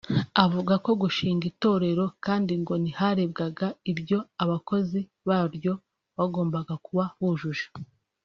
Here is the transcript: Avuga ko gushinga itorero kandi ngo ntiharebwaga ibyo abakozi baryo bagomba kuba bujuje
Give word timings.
Avuga 0.43 0.73
ko 0.85 0.91
gushinga 1.01 1.43
itorero 1.51 2.05
kandi 2.25 2.53
ngo 2.61 2.73
ntiharebwaga 2.81 3.67
ibyo 3.91 4.19
abakozi 4.43 4.99
baryo 5.27 5.73
bagomba 6.17 6.57
kuba 6.85 7.03
bujuje 7.21 7.65